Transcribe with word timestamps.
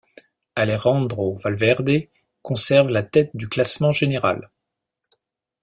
Alejandro 0.55 1.35
Valverde, 1.37 2.09
conserve 2.41 2.89
la 2.89 3.03
tête 3.03 3.29
du 3.35 3.47
classement 3.47 3.91
général. 3.91 4.49